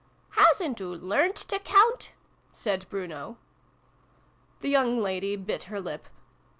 [0.31, 2.13] "Hasn't oo learnt to count?"
[2.49, 3.37] said Bruno.
[4.61, 6.07] The young lady bit her lip.